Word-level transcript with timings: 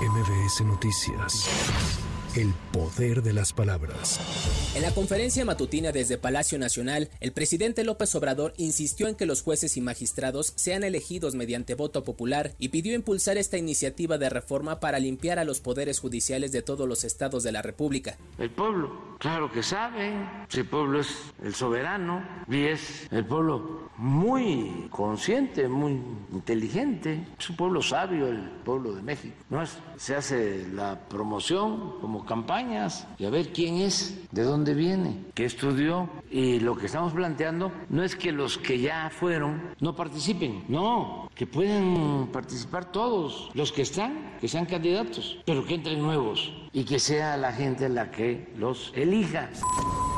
MBS 0.00 0.62
Noticias. 0.62 2.09
El 2.36 2.54
poder 2.72 3.24
de 3.24 3.32
las 3.32 3.52
palabras. 3.52 4.20
En 4.76 4.82
la 4.82 4.94
conferencia 4.94 5.44
matutina 5.44 5.90
desde 5.90 6.16
Palacio 6.16 6.60
Nacional, 6.60 7.10
el 7.18 7.32
presidente 7.32 7.82
López 7.82 8.14
Obrador 8.14 8.54
insistió 8.56 9.08
en 9.08 9.16
que 9.16 9.26
los 9.26 9.42
jueces 9.42 9.76
y 9.76 9.80
magistrados 9.80 10.52
sean 10.54 10.84
elegidos 10.84 11.34
mediante 11.34 11.74
voto 11.74 12.04
popular 12.04 12.52
y 12.60 12.68
pidió 12.68 12.94
impulsar 12.94 13.36
esta 13.36 13.58
iniciativa 13.58 14.16
de 14.16 14.30
reforma 14.30 14.78
para 14.78 15.00
limpiar 15.00 15.40
a 15.40 15.44
los 15.44 15.58
poderes 15.58 15.98
judiciales 15.98 16.52
de 16.52 16.62
todos 16.62 16.86
los 16.86 17.02
estados 17.02 17.42
de 17.42 17.50
la 17.50 17.62
República. 17.62 18.16
El 18.38 18.50
pueblo, 18.50 19.16
claro 19.18 19.50
que 19.50 19.64
sabe, 19.64 20.12
si 20.48 20.60
el 20.60 20.66
pueblo 20.66 21.00
es 21.00 21.08
el 21.42 21.56
soberano 21.56 22.24
y 22.48 22.66
es 22.66 23.08
el 23.10 23.24
pueblo 23.24 23.90
muy 23.96 24.86
consciente, 24.90 25.66
muy 25.68 26.00
inteligente, 26.32 27.26
es 27.36 27.50
un 27.50 27.56
pueblo 27.56 27.82
sabio 27.82 28.28
el 28.28 28.38
pueblo 28.64 28.92
de 28.92 29.02
México. 29.02 29.34
No 29.50 29.62
es, 29.62 29.76
se 29.96 30.14
hace 30.14 30.68
la 30.72 31.08
promoción 31.08 32.00
como 32.00 32.19
campañas 32.24 33.06
y 33.18 33.24
a 33.24 33.30
ver 33.30 33.52
quién 33.52 33.76
es, 33.76 34.18
de 34.30 34.42
dónde 34.42 34.74
viene, 34.74 35.16
qué 35.34 35.44
estudió. 35.44 36.08
Y 36.30 36.60
lo 36.60 36.76
que 36.76 36.86
estamos 36.86 37.12
planteando 37.12 37.72
no 37.88 38.02
es 38.02 38.16
que 38.16 38.32
los 38.32 38.58
que 38.58 38.80
ya 38.80 39.10
fueron 39.10 39.60
no 39.80 39.96
participen, 39.96 40.64
no, 40.68 41.28
que 41.34 41.46
puedan 41.46 42.28
participar 42.32 42.92
todos, 42.92 43.50
los 43.54 43.72
que 43.72 43.82
están, 43.82 44.36
que 44.40 44.48
sean 44.48 44.66
candidatos, 44.66 45.38
pero 45.44 45.64
que 45.64 45.74
entren 45.74 46.00
nuevos 46.00 46.52
y 46.72 46.84
que 46.84 46.98
sea 46.98 47.36
la 47.36 47.52
gente 47.52 47.88
la 47.88 48.10
que 48.10 48.52
los 48.56 48.92
elija. 48.94 49.50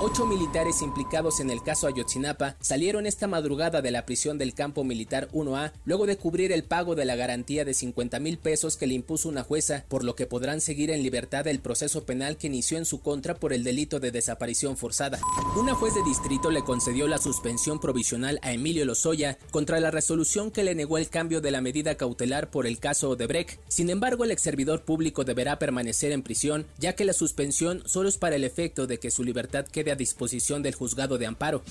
Ocho 0.04 0.26
militares 0.26 0.82
implicados 0.82 1.38
en 1.38 1.48
el 1.48 1.62
caso 1.62 1.86
Ayotzinapa 1.86 2.56
salieron 2.60 3.06
esta 3.06 3.28
madrugada 3.28 3.82
de 3.82 3.92
la 3.92 4.04
prisión 4.04 4.36
del 4.36 4.52
campo 4.52 4.82
militar 4.82 5.28
1A 5.30 5.70
luego 5.84 6.06
de 6.06 6.16
cubrir 6.16 6.50
el 6.50 6.64
pago 6.64 6.96
de 6.96 7.04
la 7.04 7.14
garantía 7.14 7.64
de 7.64 7.72
50 7.72 8.18
mil 8.18 8.36
pesos 8.36 8.76
que 8.76 8.88
le 8.88 8.94
impuso 8.94 9.28
una 9.28 9.44
jueza, 9.44 9.84
por 9.86 10.02
lo 10.02 10.16
que 10.16 10.26
podrán 10.26 10.60
seguir 10.60 10.90
en 10.90 11.04
libertad 11.04 11.46
el 11.46 11.60
proceso 11.60 12.04
penal 12.04 12.36
que 12.36 12.48
inició 12.48 12.78
en 12.78 12.84
su 12.84 13.00
contra 13.00 13.36
por 13.36 13.52
el 13.52 13.62
delito 13.62 14.00
de 14.00 14.10
desaparición 14.10 14.76
forzada. 14.76 15.20
Una 15.56 15.72
juez 15.76 15.94
de 15.94 16.02
distrito 16.02 16.50
le 16.50 16.64
concedió 16.64 17.06
la 17.06 17.18
suspensión 17.18 17.78
provisional 17.78 18.40
a 18.42 18.52
Emilio 18.52 18.84
Lozoya 18.84 19.38
contra 19.52 19.78
la 19.78 19.92
resolución 19.92 20.50
que 20.50 20.64
le 20.64 20.74
negó 20.74 20.98
el 20.98 21.10
cambio 21.10 21.40
de 21.40 21.52
la 21.52 21.60
medida 21.60 21.94
cautelar 21.94 22.50
por 22.50 22.66
el 22.66 22.80
caso 22.80 23.10
Odebrecht. 23.10 23.60
Sin 23.68 23.88
embargo, 23.88 24.24
el 24.24 24.32
ex 24.32 24.42
servidor 24.42 24.82
público 24.82 25.22
deberá 25.22 25.60
permanecer 25.60 26.10
en 26.10 26.24
prisión, 26.24 26.66
ya 26.80 26.96
que 26.96 27.04
la 27.04 27.12
suspensión 27.12 27.84
solo 27.86 28.08
es 28.08 28.18
para 28.18 28.34
el 28.34 28.42
efecto 28.42 28.88
de 28.88 28.98
que 28.98 29.12
su 29.12 29.22
libertad 29.22 29.64
quede 29.64 29.91
a 29.92 29.96
disposición 29.96 30.62
del 30.62 30.74
juzgado 30.74 31.18
de 31.18 31.26
amparo. 31.26 31.62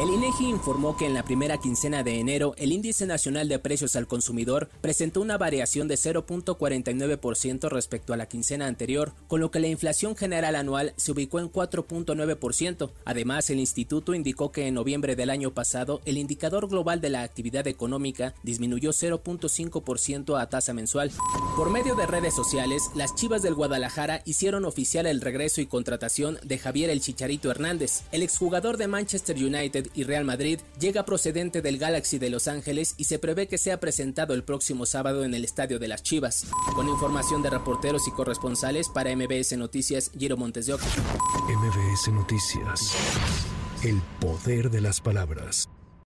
El 0.00 0.10
INEGI 0.10 0.48
informó 0.48 0.96
que 0.96 1.06
en 1.06 1.14
la 1.14 1.24
primera 1.24 1.58
quincena 1.58 2.02
de 2.02 2.20
enero 2.20 2.54
el 2.58 2.72
índice 2.72 3.06
nacional 3.06 3.48
de 3.48 3.58
precios 3.58 3.96
al 3.96 4.06
consumidor 4.06 4.68
presentó 4.80 5.20
una 5.20 5.38
variación 5.38 5.88
de 5.88 5.94
0.49% 5.94 7.68
respecto 7.70 8.12
a 8.12 8.16
la 8.16 8.26
quincena 8.26 8.66
anterior, 8.66 9.12
con 9.26 9.40
lo 9.40 9.50
que 9.50 9.60
la 9.60 9.68
inflación 9.68 10.14
general 10.14 10.54
anual 10.54 10.92
se 10.96 11.12
ubicó 11.12 11.40
en 11.40 11.50
4.9%. 11.50 12.90
Además, 13.04 13.50
el 13.50 13.58
instituto 13.58 14.14
indicó 14.14 14.52
que 14.52 14.66
en 14.66 14.74
noviembre 14.74 15.16
del 15.16 15.30
año 15.30 15.52
pasado 15.52 16.00
el 16.04 16.18
indicador 16.18 16.68
global 16.68 17.00
de 17.00 17.10
la 17.10 17.22
actividad 17.22 17.66
económica 17.66 18.34
disminuyó 18.42 18.90
0.5% 18.90 20.40
a 20.40 20.48
tasa 20.48 20.72
mensual. 20.72 21.10
Por 21.56 21.70
medio 21.70 21.94
de 21.94 22.06
redes 22.06 22.34
sociales, 22.34 22.82
las 22.94 23.14
Chivas 23.14 23.42
del 23.42 23.54
Guadalajara 23.54 24.22
hicieron 24.24 24.64
oficial 24.64 25.06
el 25.06 25.20
regreso 25.20 25.60
y 25.60 25.66
contratación 25.66 26.38
de 26.42 26.58
Javier 26.58 26.90
el 26.90 27.00
Chicharito 27.00 27.50
Hernández. 27.56 28.02
El 28.12 28.22
exjugador 28.22 28.76
de 28.76 28.86
Manchester 28.86 29.36
United 29.36 29.88
y 29.94 30.04
Real 30.04 30.24
Madrid 30.24 30.60
llega 30.78 31.04
procedente 31.04 31.62
del 31.62 31.78
Galaxy 31.78 32.18
de 32.18 32.30
Los 32.30 32.48
Ángeles 32.48 32.94
y 32.96 33.04
se 33.04 33.18
prevé 33.18 33.48
que 33.48 33.58
sea 33.58 33.80
presentado 33.80 34.34
el 34.34 34.44
próximo 34.44 34.86
sábado 34.86 35.24
en 35.24 35.34
el 35.34 35.44
Estadio 35.44 35.78
de 35.78 35.88
las 35.88 36.02
Chivas. 36.02 36.46
Con 36.74 36.88
información 36.88 37.42
de 37.42 37.50
reporteros 37.50 38.06
y 38.06 38.12
corresponsales 38.12 38.88
para 38.88 39.14
MBS 39.14 39.56
Noticias, 39.56 40.10
Giro 40.16 40.36
Montes 40.36 40.66
de 40.66 40.74
Oca. 40.74 40.86
MBS 41.48 42.12
Noticias. 42.12 42.92
El 43.82 44.00
poder 44.20 44.70
de 44.70 44.80
las 44.80 45.00
palabras. 45.00 45.68